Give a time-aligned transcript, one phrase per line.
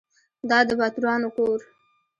[0.49, 1.59] دا د باتورانو کور.